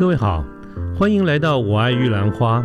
[0.00, 0.42] 各位好，
[0.98, 2.64] 欢迎来到我爱玉兰花。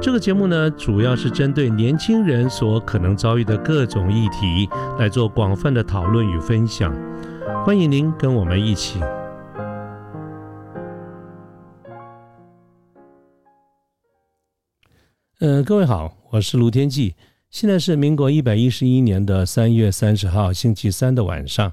[0.00, 4.66] 这个节目呢，主要是针对年轻人所可能遭遇的各种议题
[4.98, 6.90] 来做广泛的讨论与分享。
[7.66, 8.98] 欢迎您跟我们一起。
[15.40, 17.14] 呃，各位好，我是卢天记。
[17.50, 21.70] 现在是民国一百一十一年的三月三十号星期三的晚上。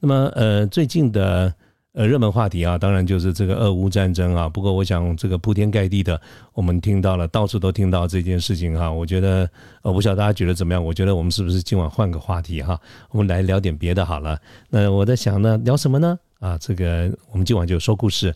[0.00, 1.54] 那么，呃，最近的
[1.92, 4.48] 呃热门话题啊，当然就是这个俄乌战争啊。
[4.48, 6.20] 不过，我想这个铺天盖地的，
[6.54, 8.90] 我们听到了，到处都听到这件事情哈。
[8.90, 9.48] 我觉得，
[9.82, 10.82] 呃，不晓得大家觉得怎么样？
[10.82, 12.80] 我觉得我们是不是今晚换个话题哈？
[13.10, 14.38] 我们来聊点别的好了。
[14.70, 16.18] 那我在想呢，聊什么呢？
[16.40, 18.34] 啊，这个我们今晚就说故事。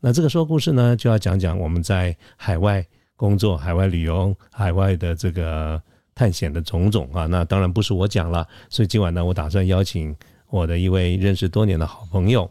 [0.00, 2.86] 那这个说故事呢，就要讲讲我们在海外
[3.16, 5.80] 工作、海外旅游、海外的这个。
[6.14, 10.12] 探险的种种啊，那当然不是我讲了，所以今晚呢，我打算邀请
[10.50, 12.50] 我的一位认识多年的好朋友，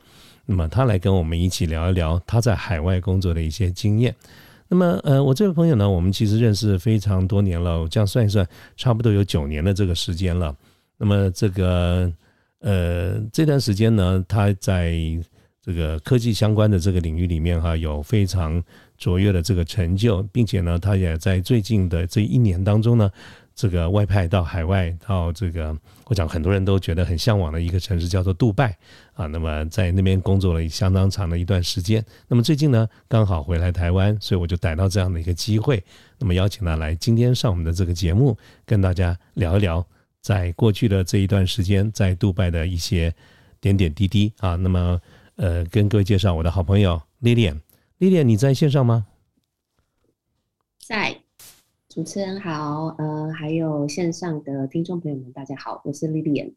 [0.50, 4.16] 那么他来跟我们一起聊一聊他在海外工作的一些经验。
[4.70, 10.56] 那么，呃，我这位朋友呢，我们其实认识非常多年了，这样算一算，差不多有九年的这个时间了。
[10.98, 12.12] 那么，这个
[12.62, 14.98] 呃这段时间呢，他在
[15.62, 18.64] 这个科技相关的这个领域里面哈，有非常
[18.98, 23.12] 卓越的这个成就，并且呢，他也在最近的这一年当中呢。
[23.58, 28.78] 这个外派到海外，到这个我讲很多人都觉得很向往的一个城市叫做杜拜
[29.16, 29.26] 啊。
[29.26, 32.06] 那么在那边工作了相当长的一段时间。
[32.28, 35.84] 那么最近呢，刚好回来台湾，所以我就逮到这样的一个机会，
[36.20, 39.84] 那么邀请他来今天上我们的这个节目，跟大家聊一聊
[40.22, 43.12] 在过去的这一段时间在杜拜的一些
[43.60, 44.56] 点点滴滴啊。
[44.56, 45.02] 那么
[45.36, 49.08] 呃，跟各位介绍我的好朋友 Lilian，Lilian 你在线上吗？
[50.78, 51.22] 在。
[51.98, 56.54] 主持人好，呃，还有线上的听众朋友们，大家好，我是 Lilian。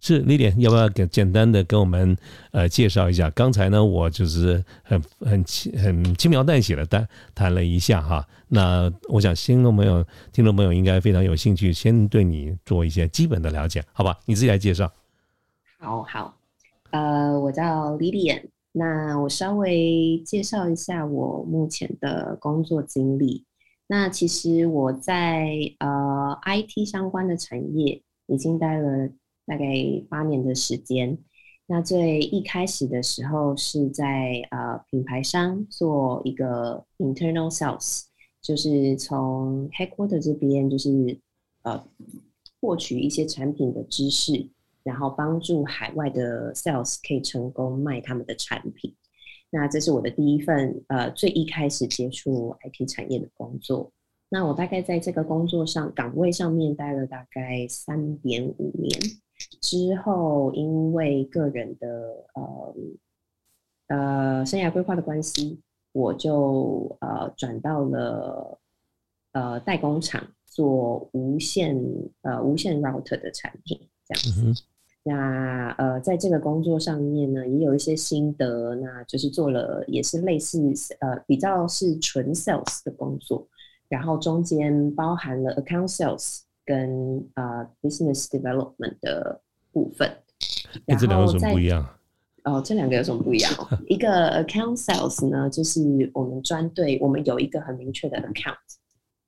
[0.00, 2.14] 是 Lilian，要不要给简单的跟我们
[2.50, 3.30] 呃介绍一下？
[3.30, 8.28] 刚才呢，我就是很很轻很轻描淡写的谈谈了一下哈。
[8.48, 14.18] 那我想听众朋友听众朋友应该非常有兴趣，先对你做一些基本的了解，好吧？
[14.26, 14.92] 你自己来介绍。
[15.78, 16.36] 好好，
[16.90, 18.42] 呃，我叫 Lilian，
[18.72, 23.46] 那我稍微介绍一下我目前的工作经历。
[23.92, 29.08] 那其实我在呃 IT 相关的产业已经待了
[29.44, 29.66] 大概
[30.08, 31.18] 八年的时间。
[31.66, 38.04] 那最一开始的时候是在呃品牌商做一个 internal sales，
[38.40, 41.18] 就是从 headquarter 这边就是
[41.62, 41.84] 呃
[42.60, 44.48] 获取一些产品的知识，
[44.84, 48.94] 然后帮助海外的 sales 可以成功卖他们的产品。
[49.50, 53.90] 那这是我的第一份呃最一开始接触 IT 产业的工作。
[54.28, 58.96] 那我大概在这个工作上岗位上面待了大概三点五年，
[59.60, 61.88] 之后因为个人的
[62.34, 62.74] 呃
[63.88, 65.60] 呃生涯规划的关系，
[65.90, 68.60] 我就呃转到了
[69.32, 71.76] 呃代工厂做无线
[72.22, 74.62] 呃无线 router 的产品这样子。
[75.02, 80.58] 那呃，在这个工作上面呢，也有一些心得，那就是做了也是类似
[81.00, 83.48] 呃比较是纯 sales 的工作，
[83.88, 89.40] 然后中间包含了 account sales 跟呃 business development 的
[89.72, 90.10] 部分。
[90.98, 91.88] 这两个有什么不一样？
[92.44, 93.50] 哦，这两个有什么不一样？
[93.88, 98.54] 一个 account sales 呢，就是我们专对我们有一个很明确的 account，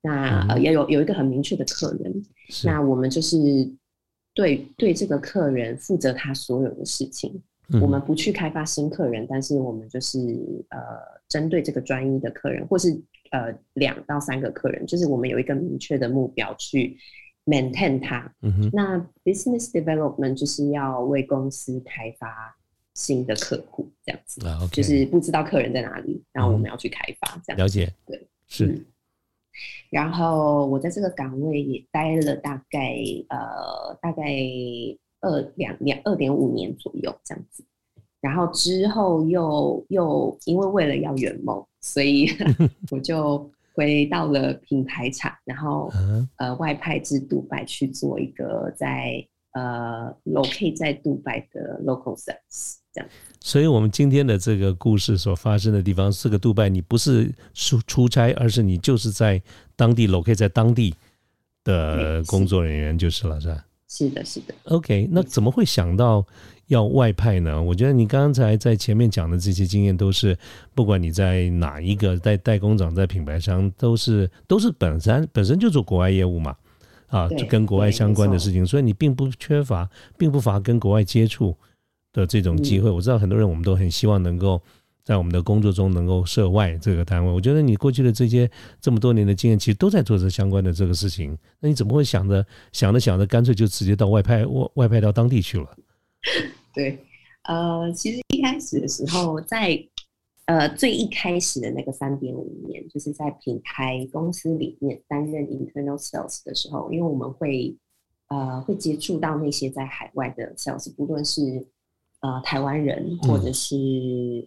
[0.03, 2.23] 那呃也有有一个很明确的客人，
[2.63, 3.37] 那我们就是。
[4.33, 7.41] 对对，这个客人负责他所有的事情。
[7.81, 10.19] 我们不去开发新客人，但是我们就是
[10.69, 10.79] 呃，
[11.29, 12.91] 针对这个专一的客人，或是
[13.31, 16.97] 呃两到三个客人，就是我们有一个明确的目标去
[17.45, 18.31] maintain 它。
[18.73, 22.55] 那 business development 就是要为公司开发
[22.93, 27.91] 新的客户，这样子，就是不知道客人在哪里，然后我们要去开发，这样了解。
[28.05, 28.85] 对，是。
[29.89, 32.95] 然后我在这个岗位也待了大概
[33.29, 34.23] 呃大概
[35.21, 37.63] 二两两二点五年左右这样子，
[38.21, 42.27] 然后之后又又因为为了要圆梦，所以
[42.91, 45.91] 我就回到了品牌厂，然后
[46.37, 53.09] 呃外派至杜拜去做一个在呃 locate 在杜拜的 local sales 这样。
[53.45, 59.41] 所以，我们今天的这个故事所发生的地方是个杜拜，你不是出出差，而是你就是在
[59.75, 60.95] 当地 locate 在当地
[61.65, 63.65] 的工作人员就是了，是吧？
[63.89, 64.55] 是的，是的。
[64.63, 66.25] OK，那怎么会想到
[66.67, 67.61] 要外派呢？
[67.61, 70.37] 我觉得你刚才在前面讲的这些经验，都是
[70.73, 76.55] 不管你在哪一个在代工厂、在品牌商，都是都是本身本身就做国外业务嘛，
[77.07, 81.57] 啊，就跟国外相关的事情，所以你并不缺乏，并不乏跟国外接触。
[82.13, 84.61] 的这种机会，我知道很多人我们都很希望能够
[85.03, 87.31] 在我们的工作中能够涉外这个单位。
[87.31, 88.49] 我觉得你过去的这些
[88.79, 91.37] 这么多年的经验，其实都在做这相关的这个事情。
[91.59, 95.77] 那你怎么会想着想着想着，干脆就直接到外派外外派到当地去了？
[96.73, 96.97] 对，
[97.43, 99.77] 呃，其实一开始的时候，在
[100.45, 107.75] 呃最一开始的那个三点五年，就是在品牌公司里面担任 internal sales 的时候，因为我们会
[108.29, 111.41] 呃会接触到那些在海外的 sales，不论是
[112.23, 113.75] 呃台湾人，或者是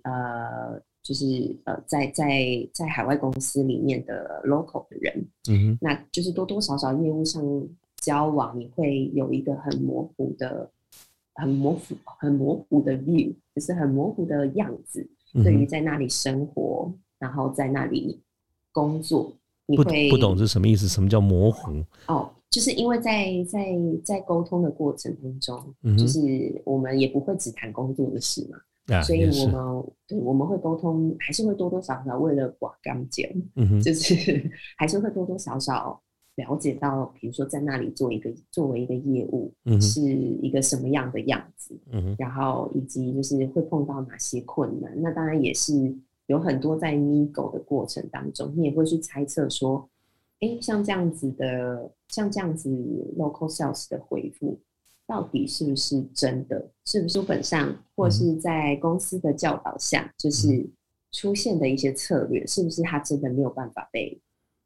[0.02, 7.40] 呃就是呃在在在海外公司里面的 local 的人，嗯那就是多多少少业务上
[7.98, 10.68] 交往，你会有一个很模糊的。
[11.38, 15.06] 很模糊、很模糊的 view，就是很模糊的样子。
[15.34, 18.18] 嗯，对于在那里生活，然后在那里
[18.72, 19.30] 工作，
[19.66, 20.88] 你不会不懂是什么意思？
[20.88, 21.84] 什么叫模糊？
[22.06, 23.66] 哦，就是因为在在
[24.02, 26.18] 在沟通的过程当中，嗯就是
[26.64, 36.00] 我们也不会只谈工作的事嘛，啊，所以我，们对我们会沟通，还是会多多少少为了寡干净，嗯哼， 就是还是会多多少少
[36.36, 44.90] 了解到，比如说在那里做一个作为一个业务，嗯是一个什么样的样子，嗯哼，然后以及就是会碰到哪些困难。
[45.02, 45.94] 那当然也是
[46.26, 49.86] 有很多在 nego 的过程当中，你也会去猜测说，
[50.40, 52.68] 哎，像这样子的，像这样子
[53.16, 54.60] local sales 的回复，
[55.06, 56.70] 到底是不是真的？
[56.84, 60.68] 是不是书本上或是在公司的教导下，就是
[61.12, 64.20] 出现的一些策略，是不是它真的没有办法被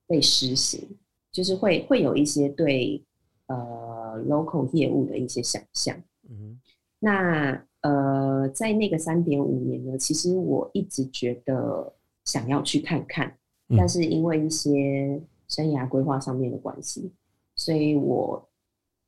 [0.06, 0.88] 被实行？
[1.30, 3.00] 就是会会有一些对
[3.46, 5.96] 呃 local 业务的一些想象。
[6.28, 6.60] 嗯，
[6.98, 11.94] 那呃，在那个三点五年呢，其实我一直觉得
[12.24, 13.28] 想要去看看，
[13.68, 17.12] 嗯但是因为一些生涯规划上面的关系，
[17.56, 18.42] 所以我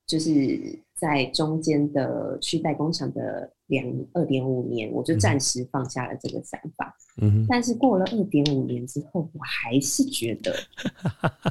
[0.07, 6.95] 就是在中间的去代工厂的两二点五年，我就暂时放下了这个想法。
[7.21, 10.55] 嗯，但是过了二点五年之后，我还是觉得，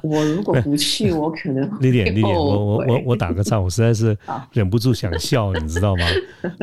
[0.04, 4.18] 我如果不去， 我可能会丽莲，丽莲，我我我我打个岔，我实在是
[4.52, 6.06] 忍不住想笑，你知道吗？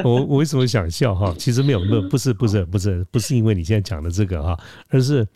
[0.05, 1.35] 我我为什么想笑哈？
[1.39, 4.59] 其实没有没有，不是不是不是不是因为你现在讲的这个哈，
[4.89, 5.27] 而是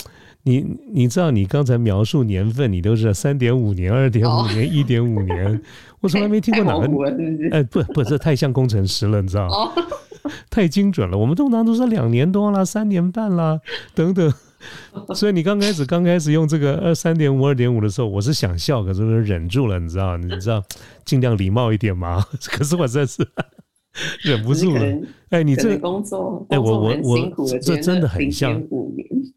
[0.45, 5.61] 你你知道你刚才描述年份，你都是三点五年、二点五哦年、一点五年，
[6.01, 6.87] 我从来没听过哪个？
[7.53, 9.55] 哎不不，这太像工程师了，你知道吗？
[9.55, 9.73] 哦，
[10.51, 11.17] 太精准了。
[11.17, 13.61] 我们通常都是两年多啦、三年半啦
[13.95, 14.33] 等等。
[15.15, 20.17] 所以你刚开始刚开始用这个二三点五、二点五的时候，我是想笑，可是忍住了，你知道？
[20.17, 20.63] 你知道，
[21.05, 22.25] 尽量礼貌一点嘛。
[22.51, 23.27] 可是我实在是
[24.23, 24.99] 忍不住了。
[25.31, 28.63] 哎，你这可能工作，哎我我我这真的很像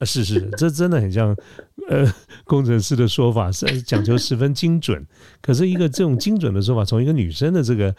[0.02, 1.34] 是是，这真的很像
[1.88, 2.06] 呃
[2.44, 5.06] 工程师的说法，是讲求十分精准。
[5.42, 7.96] 可是一个这种精准的说法，从一个女生的这个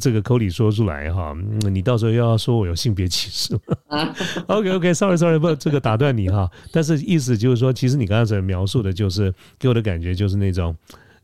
[0.00, 3.58] 这个口里说出来哈，嗯你到时候又要说我有性别歧视。
[3.88, 4.14] 啊
[4.46, 6.48] ，OK OK，sorry sorry，不，这个打断你哈。
[6.70, 10.76] 但是意思就是说，其实你刚才描述的，就是给我的感觉就是那种，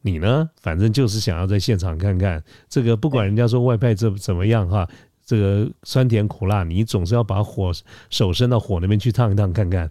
[0.06, 2.42] 你呢，反正就是想要在现场看看。
[2.68, 4.88] 这个，不管人家说外派怎怎么样哈，
[5.24, 7.72] 这个酸甜苦辣，你总是要把火
[8.08, 9.90] 手伸到火那边去烫一烫看看。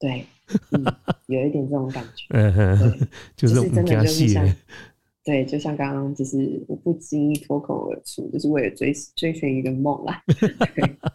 [0.00, 0.24] 对，
[0.72, 0.84] 嗯，
[1.26, 2.26] 有一点这种感觉，
[3.36, 4.26] 就是就是真的加戏。
[4.26, 4.56] 就是像，
[5.24, 10.22] 对，就像刚刚就是我不经意脱口而出，就是为了追追寻一个梦啦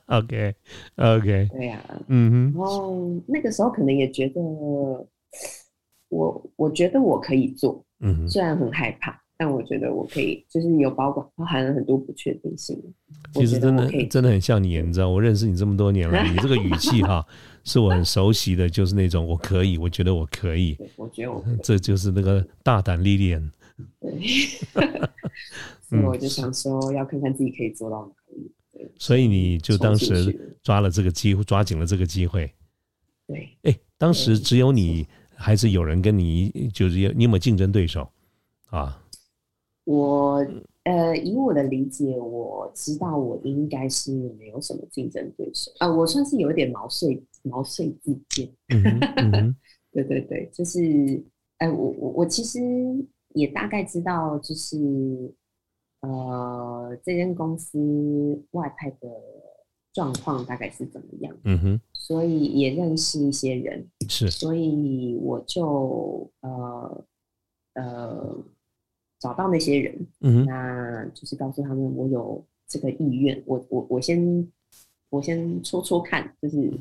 [0.07, 0.55] ，OK
[0.95, 4.41] OK，对呀、嗯哼，然后那个时候可能也觉得，
[6.09, 8.27] 我我觉得我可以做，嗯。
[8.29, 12.79] 虽然很害怕，但我觉得我可以，就是有包括包含了很多不确定性。
[13.33, 17.25] 其实真的真的很像你，你知道，我认识你这么多年了，你这个语气哈，
[17.63, 23.51] 是我很熟悉的，就是那种我可以，我觉得我可以，我觉得我这就是那个大胆历练。
[23.99, 24.11] 对，
[24.75, 25.09] 嗯
[25.81, 28.51] 所以我就想说，要看看自己可以做到哪里。
[28.99, 32.51] 所以你就当时抓了这个机会，抓紧了这个机会。
[33.27, 38.07] 对，哎，当时只有你，还是有人跟你，就是有你有没有竞争对手
[38.69, 38.99] 啊？
[39.85, 40.45] 我
[40.83, 48.49] 呃，以我的理解，我知道我应该是没有什么竞争对手啊、我算是有一点毛遂毛遂自荐。
[48.69, 49.55] 嗯嗯
[49.91, 51.23] 对对对，就是，
[51.57, 52.59] 哎，我我我其实
[53.35, 54.77] 也大概知道，就是
[56.01, 57.77] 呃，这间公司
[58.51, 59.07] 外派的
[59.93, 64.29] 状况大概是怎么样，嗯哼，所以也认识一些人，是。
[64.29, 67.05] 所以我就呃
[67.75, 68.37] 呃
[69.19, 74.51] 找到那些人，嗯那就是告诉他们我有这个意愿，我我我先
[75.09, 76.71] 我先戳戳看，就是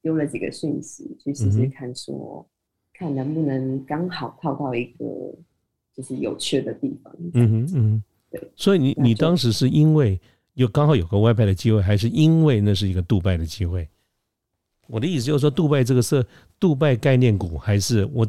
[0.00, 2.46] 丢了几个讯息去试试看说，
[2.94, 5.04] 看能不能刚好套到一个
[5.92, 7.12] 就是有趣的地方。
[7.34, 8.02] 嗯哼嗯哼。
[8.30, 8.50] 对。
[8.54, 10.20] 所以你你当时是因为
[10.60, 13.88] 有刚好有个外派的机会，还是因为那是一个杜拜的机会？
[14.88, 16.22] 我的意思就是说，杜拜这个是
[16.58, 18.26] 杜拜概念股，还是我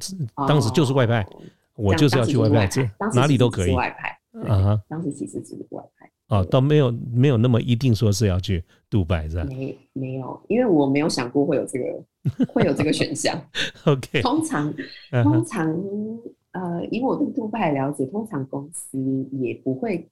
[0.47, 1.27] 当时就是外派，
[1.75, 3.73] 我就是要去外派，这哪里都可以。
[3.73, 6.09] 外派啊，当时其实只是外派。
[6.27, 9.43] 哦，倒没有没有那么一定说是要去杜拜，是吧？
[9.49, 13.37] 没没有，因为我没有想过会有这个 会有这个选项。
[13.83, 14.73] OK，通常
[15.21, 15.67] 通常
[16.53, 18.97] 呃，以我对杜拜了解，通常公司
[19.33, 20.07] 也不会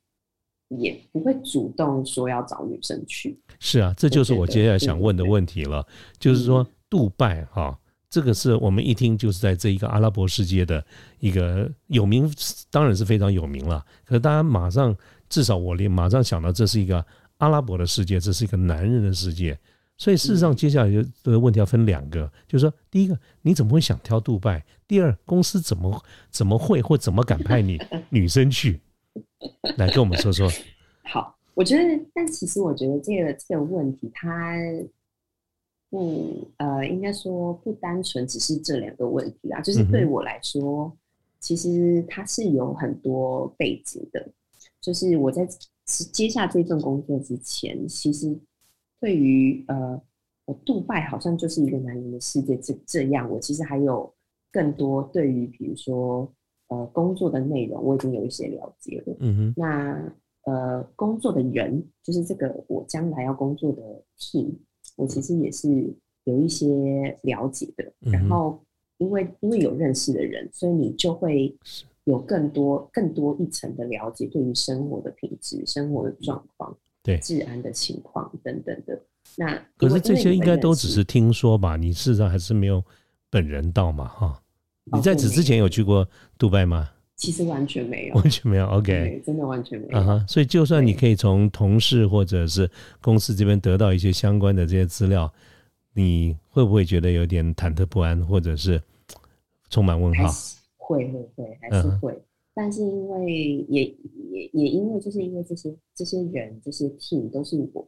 [0.69, 3.37] 也不会主动说要找女生去。
[3.59, 5.85] 是啊，这就是我接下来想问的问题了，
[6.17, 7.77] 就是说杜拜哈，
[8.09, 10.83] 这个是我们一听就是在这一个阿拉伯世界的
[11.19, 12.27] 一个有名，
[12.71, 13.85] 当然是非常有名了。
[14.05, 14.95] 可是大家马上。
[15.29, 17.05] 至少我连马上想到这是一个
[17.37, 19.55] 阿拉伯的世界，这是一个男人的世界，
[19.95, 24.65] 所以事实上接下来就这个问题要分两个，就是说，第一个你怎么会想挑杜拜？
[24.87, 28.81] 第二，公司怎么怎么会或怎么敢派你女生去？
[29.77, 30.49] 来跟我们说说。
[31.03, 34.55] 好，我觉得，但其实我觉得这个这个问题，它
[35.89, 40.95] 不呃，应该说不单纯只是这两个问题啊，就是对我来说，
[41.39, 44.29] 其实它是有很多背景的。
[44.81, 45.47] 就是我在
[45.85, 48.37] 接下这份工作之前，其实
[49.01, 49.99] 对于呃，
[50.45, 54.13] 我杜拜好像就是一个男人的世界，这这样，我其实还有
[54.51, 56.31] 更多对于比如说
[56.69, 59.15] 呃工作的内容，我已经有一些了解了。
[59.19, 59.53] 嗯哼。
[59.55, 60.13] 那
[60.45, 63.81] 呃工作的人，就是这个我将来要工作的
[64.17, 64.53] team，
[64.95, 67.91] 我其实也是有一些了解的。
[67.99, 68.59] 然后
[68.97, 71.55] 因为因为有认识的人，所以你就会。
[72.05, 78.99] 有更多、更多一层的了解，对于生活的品质、生活的状况、对治安的情况等等的。
[79.37, 81.77] 那可是这些应该都只是听说吧？
[81.77, 82.83] 你事实上还是没有
[83.29, 84.07] 本人到嘛？
[84.07, 84.41] 哈，
[84.93, 86.89] 你在此之前有去过杜拜吗？
[87.15, 88.65] 其实完全没有，完全没有。
[88.71, 89.97] OK，真的完全没有。
[89.97, 92.69] 啊哈，所以就算你可以从同事或者是
[93.01, 95.29] 公司这边得到一些相关的这些资料，
[95.93, 98.81] 你会不会觉得有点忐忑不安，或者是
[99.69, 100.29] 充满问号？
[100.77, 102.17] 会会会还是会，
[102.53, 103.83] 但是因为也
[104.31, 107.87] 也也因为就是因为这些这些人这些 team 都是我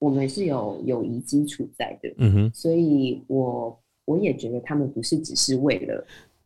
[0.00, 6.04] 我们是有友谊基础在的，嗯哼，所以我我也觉得他们不是只是为了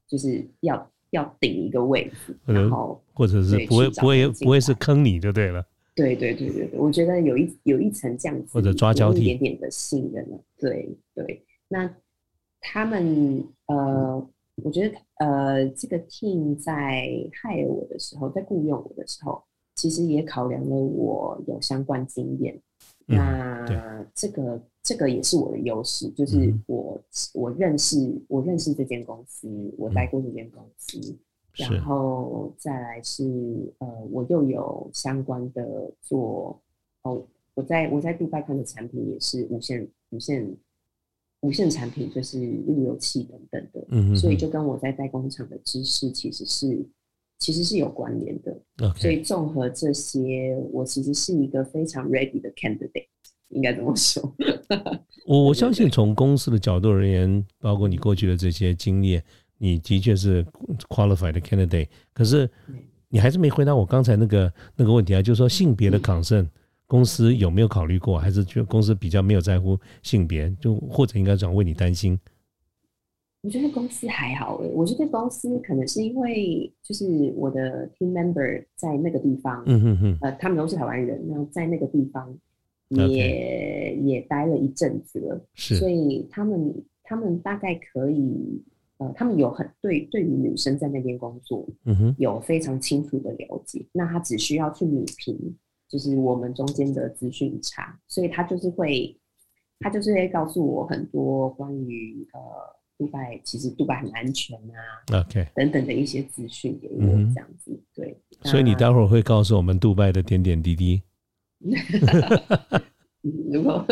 [0.09, 11.95] 就是要要顶一个位置，然后或者是不会不会不会是坑你就对了，对对对对对，我觉得有一有一层这样子或者抓交替一点点的信任了，对对，那
[12.61, 14.29] 他们呃。
[14.65, 19.41] 我觉得，呃，这个 team 在害我的时候，在雇佣我的时候，
[19.77, 22.61] 其实也考量了我有相关经验。
[23.09, 27.00] 那这个这个也是我的优势，就是我
[27.35, 27.97] 我认识
[28.29, 31.00] 我认识这间公司，我待过这间公司，
[31.55, 33.25] 然后再来是
[33.79, 36.61] 呃，我又有相关的做
[37.03, 40.57] 哦，我在我在杜拜看的产品也是无线无线。
[41.43, 46.85] 无线产品就是路由器等等的，嗯所以就跟我在代工厂的知识其实是
[47.38, 48.92] 其实是有关联的。
[48.97, 53.07] 所以综合这些，我其实是一个非常 ready 的 candidate，
[53.49, 54.35] 应该这么说。
[55.26, 59.23] 我我相信从公司的角度而言，包括你过去的这些经验，
[59.59, 60.45] 你的确是
[60.88, 61.88] qualified candidate。
[62.12, 62.49] 可是
[63.09, 66.47] 你还是没回答我刚才那个那个问题啊，就是说性别的 concern。
[66.87, 68.18] 公司有没有考虑过？
[68.18, 70.50] 还是觉得公司比较没有在乎性别？
[70.59, 72.18] 就或者应该讲为你担心？
[73.49, 74.71] 我觉得公司还好诶。
[74.75, 82.38] 我觉得公司可能是因为就是我的 team member 在那个地方，嗯哼哼，呃，他们都是台湾人，然后在那个地方
[82.88, 88.62] 也也待了一阵子了，是，所以他们他们大概可以，
[88.99, 93.83] 呃，他们有很对对于女生在那边工作，嗯哼，有非常清楚的了解。
[93.93, 95.57] 那他只需要去拟评。
[95.88, 99.19] 就是我们中间的资讯差，所以他就是会，
[99.81, 102.40] 他就是会告诉我很多关于呃，
[102.99, 108.14] 杜拜其实杜拜很安全啊，OK 等等的一些资讯给我这样子，对。
[108.43, 111.00] 所以你待会儿会告诉我们杜拜的点点滴滴。
[113.52, 113.85] 如果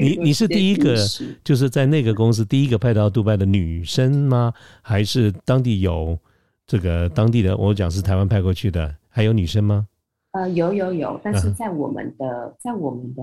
[0.00, 0.96] 你你是第一个，
[1.44, 4.52] 就是在那个公司第一个派到杜拜的女生吗？
[4.80, 6.18] 还是当地有
[6.66, 7.56] 这个当地的？
[7.56, 9.86] 我讲是台湾派过去的，还有女生吗？
[10.32, 13.22] 呃，有有有，但是在我们的，在我们的，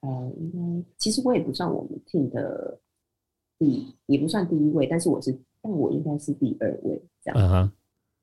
[0.00, 0.58] 呃，应该
[0.98, 2.78] 其实我也不算我们 team 的
[3.58, 7.72] 第，也不算第一位，但是我是，但我应该是第二位这样。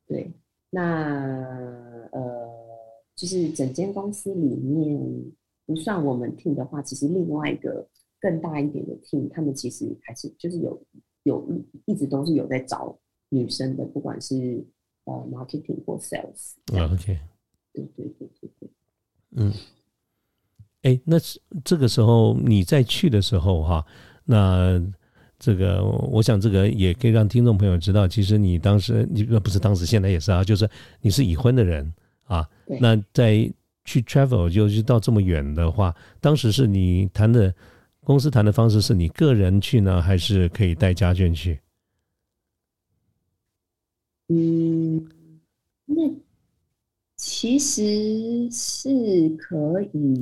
[0.08, 0.32] 对，
[0.70, 2.50] 那呃，
[3.16, 5.00] 就是整间公司里面
[5.66, 7.88] 不算我们 team 的话，其实另外一个
[8.20, 10.82] 更大一点的 team，他们其实还是就是有
[11.24, 11.48] 有
[11.86, 12.98] 一直都是有在找
[13.30, 14.66] 女生的，不管是
[15.06, 16.54] 呃 marketing 或 sales。
[16.72, 17.20] OK。
[17.74, 18.70] 对对对对对，
[19.32, 19.52] 嗯，
[20.84, 21.18] 哎，那
[21.66, 23.86] 这个时候你在去的时候哈，
[24.24, 24.82] 那
[25.38, 30.70] 这个，我想这个也可以让听众朋友知道，其实你当时你不是当时，现在也是啊，就是
[31.02, 32.48] 你是已婚的人啊。
[32.80, 33.52] 那在
[33.84, 37.54] 去 travel 就是到这么远的话，当时是你谈的
[38.04, 41.60] 公司谈的方式是你个人去呢，还是可以带家眷去？
[44.30, 45.06] 嗯，
[45.86, 46.02] 那
[47.16, 50.22] 其实是可以。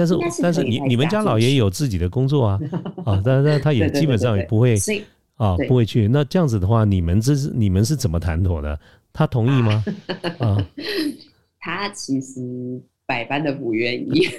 [0.00, 2.58] 但是但是你你们家老爷有自己的工作啊
[3.04, 4.74] 啊，但但他也基本上也不会
[5.36, 6.08] 啊不会去。
[6.08, 8.80] 那这样子的话，你们这是你们是怎么谈妥的？
[9.12, 9.84] 他同意吗？
[10.38, 10.56] 啊，
[11.60, 12.40] 他其实
[13.04, 14.26] 百般的不愿意。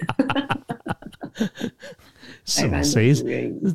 [2.43, 2.81] 是吗？
[2.81, 3.13] 谁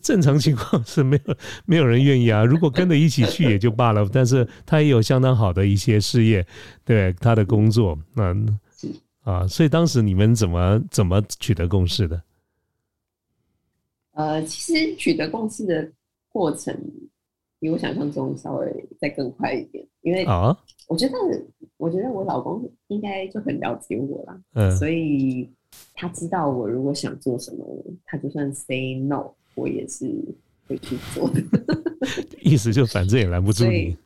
[0.03, 2.45] 正常情况是没有没有人愿意啊？
[2.45, 6.45] 如果跟着一起去也就罢了，但是他也有相当好的一些事业，
[6.85, 8.35] 对他的工作那。
[9.27, 12.23] 啊，所以当时你们怎么怎么取得共识的？
[14.13, 15.91] 呃，其实取得共识的
[16.29, 16.73] 过程
[17.59, 20.57] 比我想象中稍微再更快一点，因为啊，
[20.87, 21.15] 我觉得
[21.77, 25.51] 我觉得我老公应该就很了解我啦，嗯，所以
[25.93, 27.67] 他知道我如果想做什么，
[28.05, 30.09] 他就算 say no，我也是
[30.69, 31.43] 会去做的。
[32.41, 33.97] 意思就反正也拦不住你，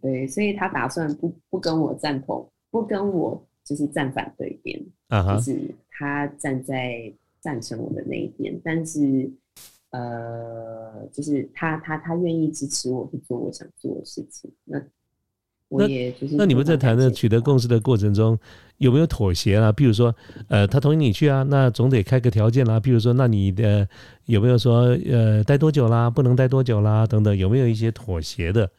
[0.00, 3.44] 对，所以他打算不不跟我赞同，不跟我。
[3.68, 9.30] 就是站反对边，就是他站在赞成我的那一边，但是
[9.90, 14.50] 呃，就是他他他愿意支持我去做我想做的事情。
[14.64, 14.82] 那
[15.68, 18.38] 我也就是那你们在谈的取得共识的过程中，
[18.78, 19.70] 有没有妥协啊？
[19.70, 20.16] 比如说，
[20.48, 22.80] 呃，他同意你去啊，那总得开个条件啦。
[22.80, 23.86] 比如说，那你的
[24.24, 26.08] 有没有说呃待多久啦？
[26.08, 27.06] 不能待多久啦？
[27.06, 28.70] 等等，有没有一些妥协的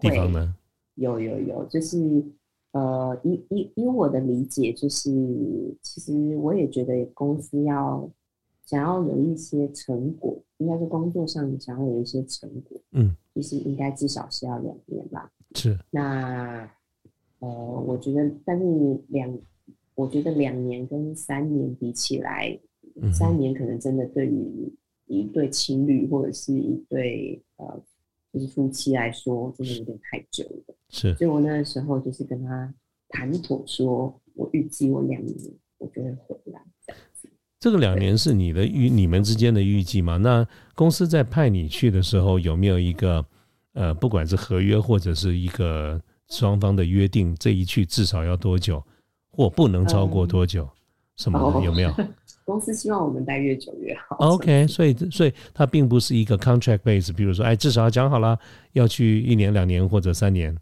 [0.00, 0.52] 地方呢？
[0.96, 2.24] 有有有，就是。
[2.74, 5.08] 呃，以以以我的理解就是，
[5.80, 8.10] 其实我也觉得公司要
[8.66, 15.30] 想要有一些成果，应该是工作上想要有一些成果，嗯，就是应该至少是要两年吧。
[15.54, 15.78] 是。
[15.92, 16.68] 那
[17.38, 17.48] 呃，
[17.86, 18.64] 我觉得，但是
[19.06, 19.38] 两，
[19.94, 22.58] 我觉得两年跟三年比起来，
[23.12, 24.72] 三年可能真的对于
[25.06, 27.80] 一对情侣或者是一对呃。
[28.34, 30.74] 就是夫妻来说，真的有点太久了。
[30.88, 32.74] 是，所以我那个时候就是跟他
[33.08, 35.38] 谈妥，说我预计我两年
[35.78, 37.30] 我就会回来这样子。
[37.60, 40.16] 这个两年是你的预，你们之间的预计吗？
[40.16, 43.24] 那公司在派你去的时候，有没有一个
[43.74, 48.82] 呃，不管是合约或者是一个双方的约定，这一去至少要多久，
[49.30, 50.68] 或不能超过多久，
[51.16, 51.90] 什么的有没有？
[52.44, 54.16] 公司希望我们待越久越好。
[54.18, 58.38] OK，所以所以它并不是一个 contract base，比如说，哎，至少要讲好了，
[58.72, 60.56] 要去一年、两年或者三年。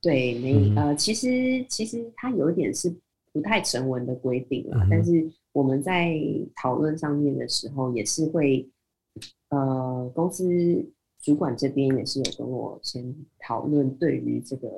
[0.00, 2.92] 对，没呃，其实其实它有一点是
[3.32, 6.18] 不太成文的规定啦，但是我们在
[6.56, 8.68] 讨论上面的时候，也是会
[9.50, 10.44] 呃，公司
[11.20, 13.14] 主管这边也是有跟我先
[13.46, 14.68] 讨论对于这个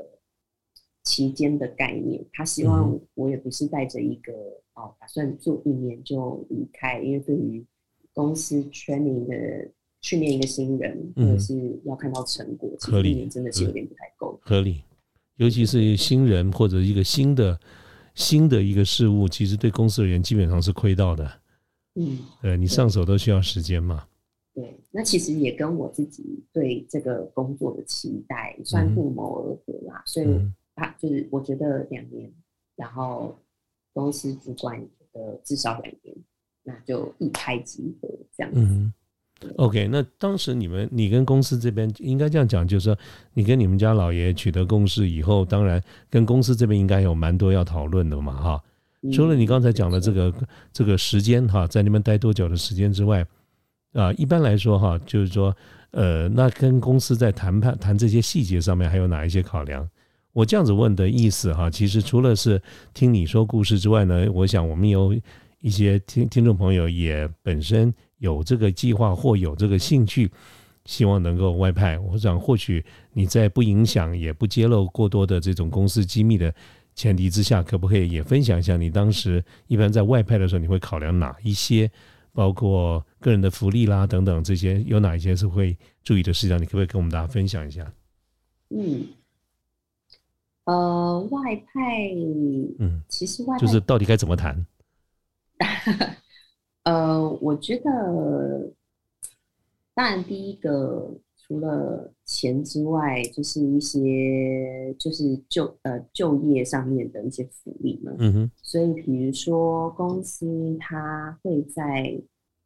[1.04, 4.32] 期间的概念，他希望我也不是带着一个。
[4.76, 7.64] 哦，打算做一年就离开，因为对于
[8.12, 14.36] 公司 training 的训练一个新人，或者是要看到成果，合理真的是有点不太够。
[14.42, 14.82] 合理，
[15.36, 17.56] 尤其是新人或者一个新的
[18.16, 21.30] 新的一个事物，其实对公司而言基本上是亏到的。
[21.94, 24.04] 嗯，呃，你上手都需要时间嘛。
[24.54, 30.02] 对，那其实也跟我自己对这个工作的期待算不谋而合啦。
[30.04, 30.26] 所以，
[30.74, 32.32] 他就是我觉得两年，
[32.76, 33.38] 然后。
[33.96, 34.76] 公司主管
[35.12, 36.16] 的至少两年，
[36.64, 38.58] 那就一拍即合这样子。
[38.58, 38.92] 嗯
[39.56, 42.98] ，OK，那当时你们你跟公司这边应该这样讲，就是说
[43.34, 48.64] 你跟你们家老爷取得共识以后，当然跟公司这边应该有蛮多要讨论的嘛，哈。
[49.12, 50.34] 除了你刚才讲的这个
[50.72, 53.24] 这个时间哈，在那边待多久的时间之外，
[53.92, 55.56] 啊，一般来说哈，就是说
[55.92, 59.88] 呃，那跟公司在谈判谈这些细节上面还有哪一些考量？
[60.34, 62.60] 我这样子问的意思哈，其实除了是
[62.92, 65.16] 听你说故事之外呢，我想我们有
[65.60, 70.28] 一些听听众朋友也本身有这个计划或有这个兴趣，
[70.86, 71.96] 希望能够外派。
[72.00, 76.52] 我想或许你在不影响也不揭露过多的这种公司机密的
[76.96, 81.88] 前提之下，可不可以也分享一下你当时一般在外派的时候你会考量哪一些，
[82.32, 86.60] 包括个人的福利啦等等这些，有哪一些是会注意的事项？
[86.60, 87.92] 你可不可以跟我们大家分享一下？
[88.70, 89.06] 嗯。
[90.64, 92.10] 呃，外派，
[92.78, 94.66] 嗯，其实外派就是到底该怎么谈？
[96.84, 98.72] 呃，我觉得，
[99.94, 108.12] 当然第一个除了钱之外，就是一些就是就呃就业上面的一些福利嘛。
[108.18, 108.50] 嗯哼。
[108.62, 112.02] 所以比如说公司它会在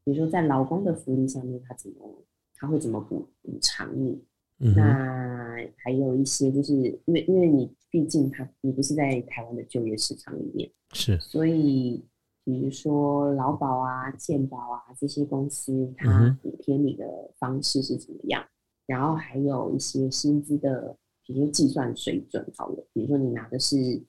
[0.05, 4.23] 比如说在劳工的福利上面，他怎么他会怎么补补偿你？
[4.61, 4.83] 嗯那
[5.77, 6.75] 还有一些就是
[7.07, 12.05] 因为因为你毕竟他你不是在台湾的就业市场里面，是所以
[12.44, 17.05] 比如说劳保啊、健保啊这些公司，嗯它补贴你的
[17.38, 18.44] 方式是怎么样？
[18.87, 24.03] 然后还有一些薪资的，比如说计算水准好了，比如说你拿的是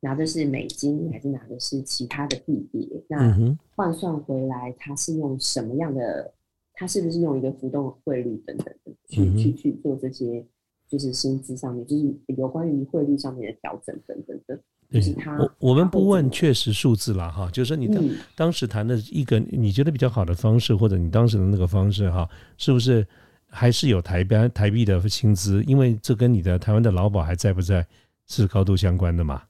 [0.00, 2.86] 拿的是美金，还是拿的是其他的币别？
[3.10, 6.32] 嗯那换算回来，它是用什么样的？
[6.74, 10.44] 它是不是用一个浮动汇率等等的去、嗯去去做这些，
[10.92, 22.28] 就是薪资上面，就是有关于汇率上面的调整等等的，就对是他我我们不问确实数字了哈，就是说你当、嗯当时谈的一个你觉得比较好的方式，或者你当时的那个方式哈，
[22.58, 23.06] 是不是
[23.46, 25.64] 还是有台币台币的薪资？
[25.66, 27.86] 因为这跟你的台湾的劳保还在不在
[28.26, 29.42] 是高度相关的嘛。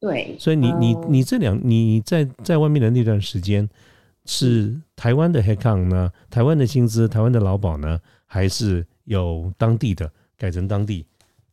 [0.00, 3.68] 对，所以你你呃你这两你在在外面的那段时间，
[4.24, 6.10] 是台湾的 headcount 呢？
[6.30, 8.00] 台湾的薪资，台湾的劳保呢？
[8.32, 11.06] 还是有当地的改成当地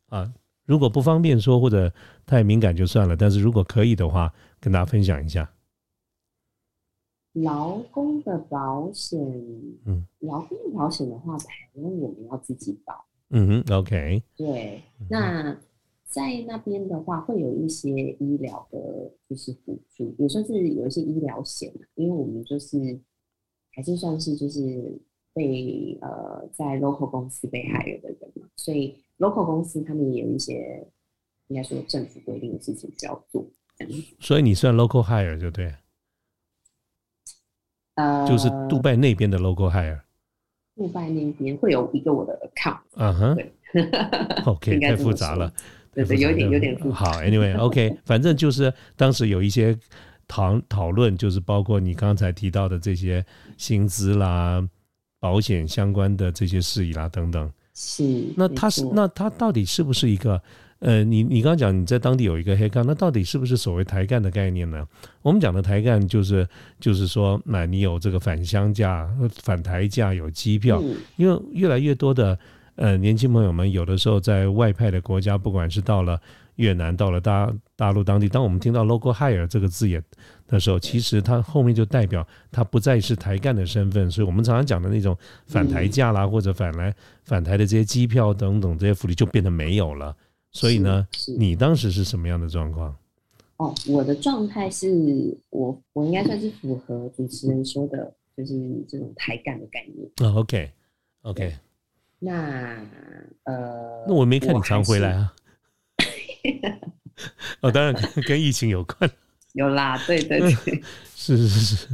[0.08, 0.34] 啊？
[0.66, 1.94] 如果不方便说或者
[2.26, 5.50] 太敏感就算了，但是如果可以的话，跟大家分享一下。
[7.34, 9.20] 劳工的保险，
[9.86, 13.06] 嗯，劳工的保险的话，台湾我们要自己保。
[13.30, 15.58] 嗯哼，OK，对，嗯那
[16.06, 18.80] 在那边的话，会有一些医疗的，
[19.30, 23.00] 就是辅助，也算是有一些医疗险啊因为我们就是
[23.72, 25.00] 还是算是就是
[25.38, 30.84] 被呃在 local 公司被 hire 的人嘛，所以 local 公司他们也有一些
[31.50, 33.48] 应该说政府规定的事情需要做。
[34.20, 35.72] 所以你算 local hire 就对，
[37.94, 40.02] 呃，就是杜拜那边的 local hire。
[40.76, 43.52] 杜拜那边会有一个我的 account，嗯哼对，
[44.46, 45.54] OK，太复杂了。
[45.94, 46.96] 对有点有点复杂。
[46.96, 49.78] 好，Anyway，OK， 反正就是当时有一些
[50.28, 53.26] 讨讨论，就是包括你刚才提到的这些
[53.58, 54.68] 薪资啦、
[55.20, 57.52] 保险相关的这些事宜啦等等。
[57.74, 58.04] 是，
[58.36, 60.42] 那没错它是那它到底是不是一个
[60.80, 64.88] 呃，你你刚刚讲你在当地有一个黑杠，那到底是不是所谓抬杠的概念呢？
[65.22, 66.48] 我们讲的抬杠就是
[66.80, 69.10] 就是说，那你有这个返乡价、
[69.44, 72.38] 返台价，有机票，嗯因为越来越多的
[72.76, 76.20] 呃年轻朋友们，有的时候在外派的国家，不管是到了
[76.58, 80.04] 越南，到了大大陆当地，当我们听到 local hire 这个字眼
[80.48, 90.16] 的时候，其实它后面就代表它不再是台干的身份，所以我们常常讲的那种返台价啦，或者返来返台的这些机票等等这些福利就变得没有了。
[90.52, 91.08] 所以呢，
[91.38, 92.96] 你当时是什么样的状况？
[93.58, 98.54] 哦，我的状态是我我应该算是符合主持人说的，就是
[98.88, 100.08] 这种台干的概念。
[100.30, 100.72] 啊，OK
[101.24, 101.58] OK，
[102.20, 102.80] 那
[103.44, 105.34] 呃，那我没看你常回来啊。
[107.62, 109.10] 哦，当然跟跟疫情有关，
[109.58, 110.50] 有啦，对对对
[111.16, 111.88] 是是是是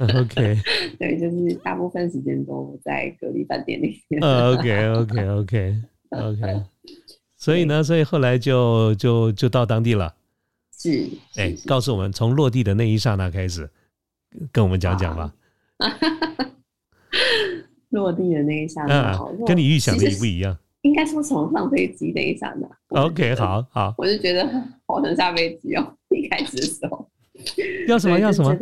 [0.00, 0.58] ，OK。
[0.98, 4.20] 对，就是大部分时间都在隔离饭店里面。
[4.20, 5.76] 呃， OK OK OK
[6.10, 6.62] OK，
[7.36, 10.12] 所以呢，所以后来就就就到当地了。
[10.76, 13.70] 是，哎是，是告诉我们从落地的那一刹那开始，
[14.50, 15.32] 跟我们讲讲吧。
[17.90, 19.16] 落地的那一刹那
[19.46, 23.00] 跟你预想的一不一样应该说从上飞机那一刹那。
[23.00, 24.46] ？OK，好好，我就觉得
[24.86, 27.08] 好想下飞机哦，一开始的时候。
[27.86, 28.56] 要什么要什么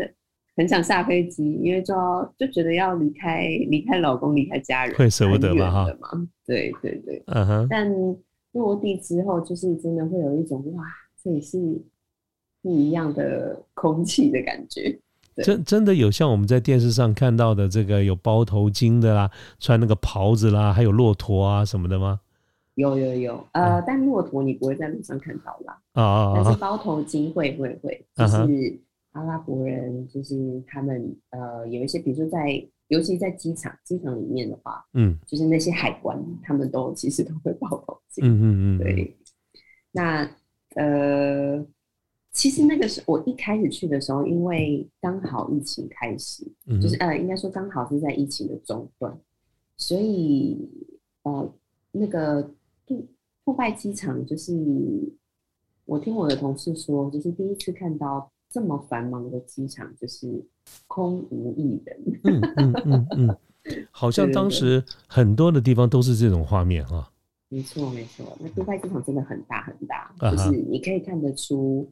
[0.57, 6.27] 很想下飞机，因为就要就觉得要离开离开老公，离开家人，会舍不得蛮远嘛哈。
[6.47, 7.93] 对对对，嗯哼，但
[8.53, 10.85] 落地之后，就是真的会有一种哇，
[11.23, 11.59] 这里是
[12.63, 14.97] 不一样的空气的感觉。
[15.37, 22.21] 真真的有像我们在电视上看到的这个有包头巾的啦，穿那个袍子啦，还有骆驼啊什么的吗？
[22.75, 26.57] 有有有，呃，但骆驼你不会在路上看到啦，啊啊但是啊！
[26.61, 28.79] 包头巾会会会，就是
[29.13, 35.17] 阿拉伯人，就是他们呃有一些，比如说在，尤其在机场机场里面的话，嗯。
[35.27, 38.23] 就是那些海关，他们都其实都会包头巾。
[38.23, 39.17] 嗯嗯嗯，对，
[39.93, 40.29] 那
[40.75, 41.65] 呃，
[42.33, 49.17] 其实那个是我一开始去的时候，因为刚好疫情开始，嗯，就是呃，应该说刚好是在疫情的中段，
[49.77, 50.69] 所以
[51.23, 51.49] 呃，
[51.93, 52.51] 那个
[52.87, 53.07] 杜
[53.45, 54.53] 杜拜机场就是
[55.85, 60.45] 我听我的同事说，就是第一次看到这么繁忙的机场，就是
[60.87, 62.21] 空无一人。
[62.25, 63.37] 嗯嗯嗯嗯，
[63.91, 67.11] 好像对对对当时很多的地方都是这种画面啊。
[67.49, 68.37] 没错，没错。
[68.41, 71.89] 那杜拜机场真的很大很大，啊就是你可以看得出，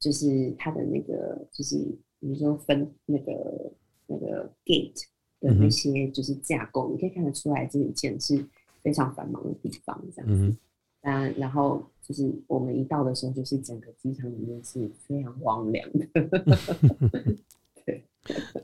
[0.00, 1.76] 就是它的那个，就是
[2.18, 3.72] 比如说分那个
[4.06, 5.04] 那个 gate
[5.40, 8.44] 的那些就是架构，你可以看得出来，这一件是
[8.84, 10.56] 非常繁忙的地方，这样子。
[11.00, 16.06] 那然后就是我们一到的时候，就是整个机场里面是非常荒凉的。
[17.84, 18.04] 对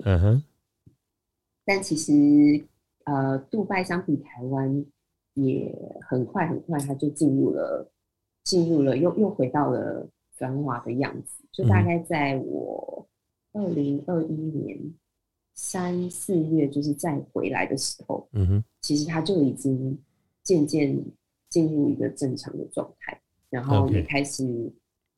[0.04, 0.44] 嗯哼，
[1.64, 2.12] 但其实
[3.04, 4.84] 呃，杜拜相比台湾
[5.34, 5.74] 也
[6.08, 7.90] 很快很快，它就进入了
[8.44, 13.06] 进入了又又回到了繁华的样子，就大概在我
[13.52, 14.78] 二零二一年
[15.54, 19.98] 三四月就是再回来的时候，嗯哼，其实它就已经
[20.42, 20.96] 渐渐
[21.48, 24.44] 进入一个正常的状态，然后也开始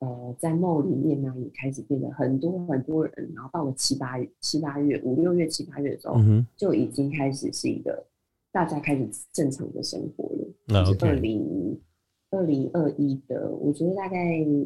[0.00, 8.04] 呃在梦里面呢也开始变得很多很多人，然后到了七八月七八月五六月七八月的时候，嗯，就已经开始是一个
[8.50, 10.84] 大家开始正常的生活了。
[10.84, 11.78] 是二零
[12.30, 14.18] 二零二一的，我觉得大概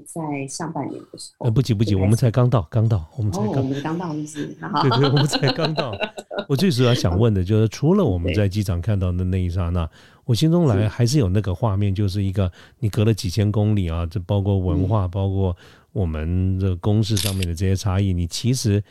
[0.05, 3.67] 在上半年的时候，呃，不急不急，我们才刚到，刚到，我们才哦，我刚。
[3.67, 5.93] 们刚到就是，对对，我们才刚到。
[6.49, 9.91] 我最主要想问的就是，除了我们在机场看到的那一刹那，
[10.27, 15.57] 我心中来还是有那个画面，就是一个你隔了几千公里啊，这包括文嗯化，包括
[15.93, 18.83] 我们这公事上面的这些差异，你其实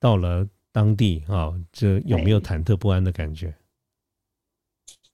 [0.00, 3.52] 到了当地啊，这有没有忐忑不安的感觉？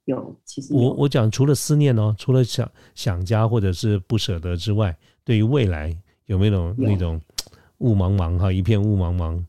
[0.04, 7.20] 有，其实我我讲除了思念哦，除了想想家或者是不舍得之外，对于未来有没有那种有那种
[7.78, 9.42] 雾茫茫哈，一片雾茫茫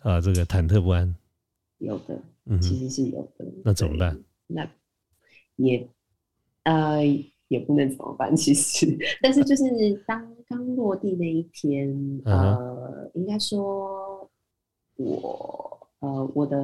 [0.00, 1.12] 啊，这个忐忑不安？
[1.78, 3.44] 有的，嗯，其实是有的。
[3.64, 4.16] 那怎么办？
[4.46, 4.68] 那
[5.56, 5.88] 也
[6.64, 7.02] 呃
[7.48, 9.64] 也不能怎么办，其实，但是就是
[10.06, 14.28] 当刚落地那一天，呃，应该说
[14.96, 16.56] 我呃我的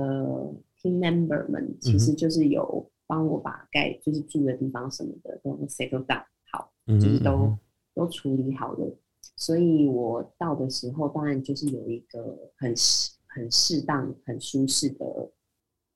[0.81, 7.57] team member 们其实就是有帮我把盖就是住的地方什么的都 settle down 好，嗯就是都、
[7.95, 8.97] 都处理好了。
[9.37, 15.31] 所以我到的时候，当然就是有一个很适、很适当、很舒适的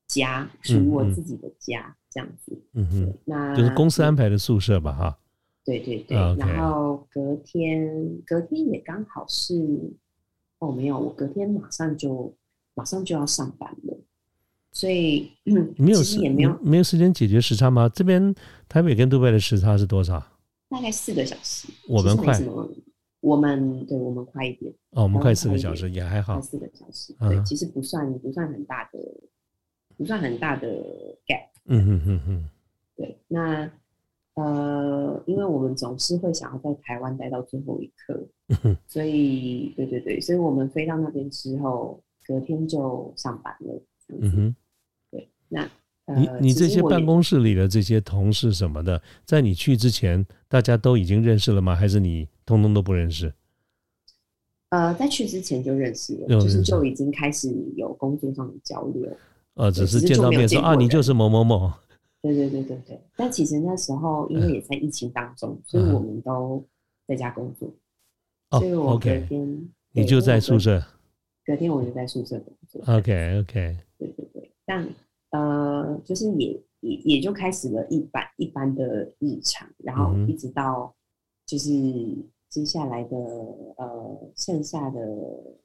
[0.06, 2.56] 家，属于我自己的家，这样子。
[2.74, 3.14] 嗯哼。
[3.24, 5.18] 那就是公司安排的宿舍吧，哈。
[5.66, 9.54] 对对对，然后隔天隔天也刚好是，
[10.58, 12.30] 哦没有，我隔天马上就
[12.74, 13.98] 马上就要上班了，
[14.72, 17.88] 所以嗯，没有时实也没有，没有时间解决时差吗？
[17.88, 18.34] 这边
[18.68, 20.22] 台北跟杜拜的时差是多少？
[20.68, 22.38] 大概四个小时，我们快
[23.20, 26.34] 我们对我们快一点，哦，我们快四个小时也还好。
[26.34, 28.98] 快四个小时，嗯对，其实不算不算很大的，
[29.96, 30.68] 不算很大的
[31.26, 31.53] gap。
[31.66, 32.44] 嗯哼哼哼，
[32.96, 33.70] 对，那
[34.34, 38.28] 呃，因为我们总是会想要在台湾待到最后一刻，
[38.64, 43.82] 嗯所以对对对，所以我们飞到那边之后，隔天就上班了。
[44.08, 44.56] 嗯哼。
[45.10, 45.62] 对，那
[46.16, 51.74] 你呃，你这些办公室里的这些同事什么的，在你去之前，大家都已经认识了吗？
[51.74, 53.32] 还是你通通都不认识？
[54.68, 59.16] 呃，在去之前就认识了，就是就已经开始有工作上的交流。
[59.54, 61.72] 呃，只是见到面说啊，你就是某某某。
[62.20, 65.94] 对对对对对，但其实那时候因为也在疫情当中，所以嗯。
[65.94, 66.66] 我们都
[67.06, 67.68] 在家工作，
[68.50, 69.28] 哦，OK，
[69.92, 70.82] 你就在宿舍。
[71.44, 72.82] 隔天我就在宿舍工作。
[72.86, 74.88] OK OK，对对对，但
[75.32, 80.94] 呃，就是也也也就开始了一般一般的日常，然后一直到
[81.44, 81.70] 就是
[82.54, 83.16] 接下来的
[83.78, 85.00] 呃剩下的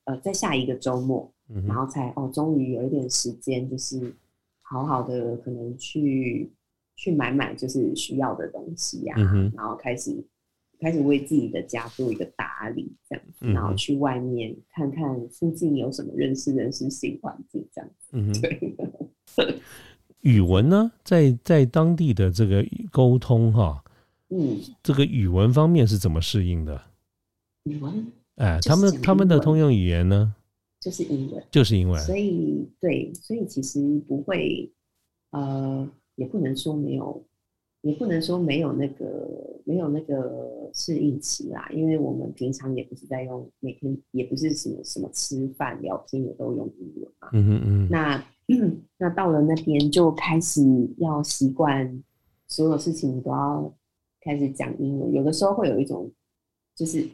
[0.06, 4.12] 呃在下一个周末，嗯，然后才哦终于有一点时间，就是
[4.64, 6.52] 好好的可能去
[6.96, 10.12] 去买买就是需要的东西呀、嗯然后开始
[10.80, 18.08] 开始为自己的家做一个打理，这样然后去外面看看附近有什么认识认识新环境，这样子。
[18.14, 18.34] 嗯。
[19.38, 19.62] 对，
[20.22, 23.84] 语文呢，在在当地的这个沟通哈，
[24.30, 26.82] 嗯，这个语文方面是怎么适应的？
[27.64, 30.34] 语文哎，他们他们的通用语言呢，
[30.80, 32.02] 就是英文，就是英文。
[32.02, 34.72] 所以对，所以其实不会，
[35.32, 37.22] 呃，也不能说没有，
[37.82, 39.28] 也不能说没有那个
[39.66, 47.30] 没有那个适应期啦，因为我们平常也不是在用，每天也不是什么什么吃饭聊天也都用英文嘛。
[47.34, 48.24] 嗯嗯嗯，那
[48.98, 50.62] 那到了那边就开始
[50.98, 52.04] 要习惯，
[52.48, 53.74] 所有事情都要
[54.22, 55.14] 开始讲英文。
[55.14, 56.12] 有的时候会有一种，
[56.76, 57.08] 就是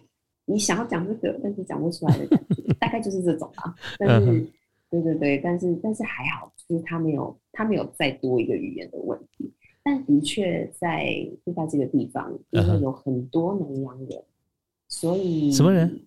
[0.45, 3.75] 你想要讲这个，但是讲不出来的感觉，大概就是这种啊。
[3.99, 4.47] 但是嗯，
[4.89, 9.51] 对对对，但是但是还好，就是他没有他没有再多一个语言的问题。
[9.83, 11.05] 但的确在
[11.45, 14.23] 就在这个地方，因为有很多南洋人，
[14.87, 16.01] 所以什么人？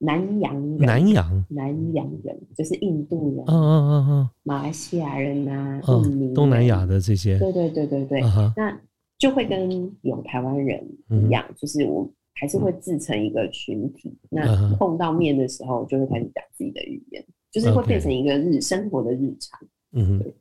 [0.00, 1.44] 南洋人，南洋。
[1.50, 7.38] 南洋人就是印度人、嗯嗯嗯嗯马来西亚人呐、嗯印尼人嗯，东南亚，的这些。
[7.38, 8.20] 对对对对对，
[8.56, 8.80] 那
[9.18, 14.08] 就会跟有台湾人一样，就是我还是会自成一个群体。
[14.08, 19.60] 嗯那碰到面的时候，就会开始讲自己的语言，就是会变成一个日生活的日常。
[19.92, 20.32] 嗯哼，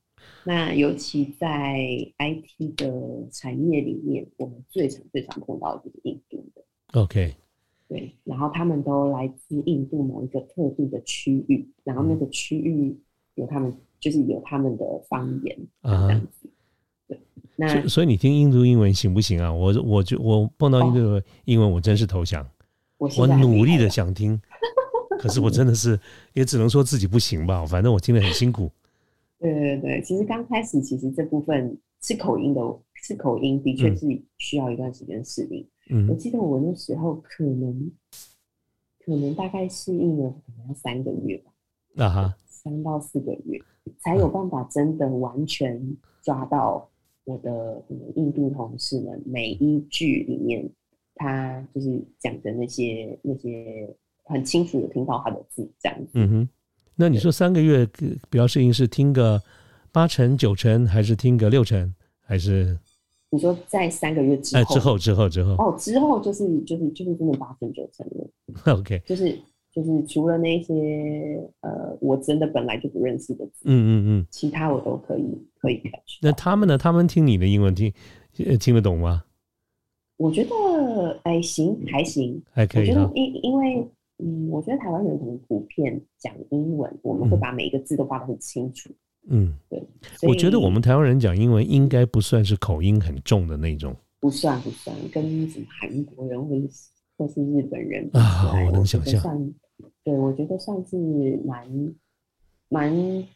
[0.44, 1.80] 那尤其在
[2.20, 6.64] IT 的产业里面，我们最常最常碰到的就是印度的。
[6.94, 7.34] OK，
[7.88, 12.96] 对对，然后他们都来自印度某一个特定的区域，然后那个区域
[13.36, 16.37] 有他们就是有他们的方言啊这样子。
[17.88, 19.52] 所以你听印度英文行不行啊？
[19.52, 22.46] 我我就我碰到印度英文，我真是投降，
[22.98, 24.40] 我努力的想听，
[25.20, 26.00] 可是我真的是
[26.34, 28.70] 也只能说自己不行吧，反正我听得很辛苦。
[29.40, 32.62] 对对对，其实刚开始其实这部分是口音的，
[32.96, 35.68] 是口音，的确嗯是需要一段时间适应。
[35.90, 36.08] 嗯。
[36.08, 37.92] 我嗯记得我那时候可能
[39.06, 41.52] 可能大概适应了可能要三个月吧，
[42.04, 43.62] 啊哈，三到四个月
[44.00, 46.90] 才有办法真的完全抓到
[47.28, 47.84] 我的
[48.16, 50.68] 印度同事们每一句里面
[51.16, 56.12] 他就是讲的那些那些很清楚的听到他的字这样子。
[56.14, 56.50] 嗯哼。
[56.96, 59.42] 那你说三个月呃比较适应是听个
[59.92, 62.80] 八成九成，还是听个六成，还是
[63.30, 68.32] 你说在三个月之后，哎之后之后之后哦，之后就是就是就是真的八成九成了？
[68.80, 69.38] OK，就是
[69.78, 74.28] 就是除了那些呃我真的本来就不认识的字，嗯嗯嗯。
[74.32, 75.24] 其他我都可以
[75.60, 76.18] 可以 catch。
[76.24, 76.80] 那他们呢？
[76.80, 77.94] 他们听你的英文听
[78.48, 79.24] 呃听得懂吗？
[80.18, 82.90] 我觉得哎行还行，还可以。
[82.90, 83.88] 我觉得因因为
[84.18, 88.90] 嗯，我觉得台湾人可能普遍讲英文，我们会嗯把每一个字都画得很清楚。
[89.30, 89.80] 嗯，对
[90.28, 93.96] 我觉得我们台湾人讲英文应该不算是口音很重的那种。
[94.20, 96.68] 不算不算，跟什么韩国人或是
[97.16, 99.54] 或是日本人啊我能想象算
[100.08, 100.96] 对我觉得算是
[101.46, 101.94] 蛮
[102.70, 102.90] 蛮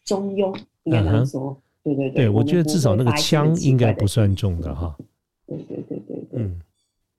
[0.05, 1.61] 中庸，应该这嗯哼样说。
[1.83, 4.95] 对对对，我觉得至少那个会发一些很腔应该不算重的哈。
[5.45, 6.61] 对对对对对，嗯，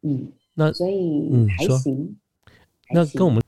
[0.04, 2.16] 嗯，那所以嗯说还行。
[2.86, 3.42] 还行那跟我们，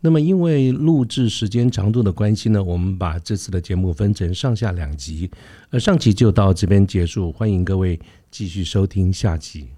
[0.00, 5.30] 那么因为录制时间长度的关系呢，我们把这次的节目分成上下两集，
[5.68, 9.68] 呃，上集就到这边结束，欢迎各位继续收听下集。